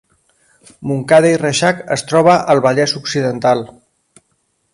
[0.91, 3.67] Montcada i Reixac es troba al Vallès Occidental